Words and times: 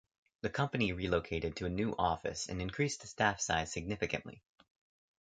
The 0.41 0.49
company 0.49 0.93
relocated 0.93 1.57
to 1.57 1.67
a 1.67 1.69
new 1.69 1.93
office 1.95 2.49
and 2.49 2.59
increased 2.59 3.01
the 3.01 3.07
staff 3.07 3.39
size 3.39 3.71
significantly. 3.71 4.41